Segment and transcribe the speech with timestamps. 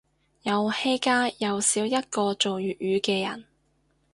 [0.41, 3.45] 遊戲界又少一個做粵語嘅人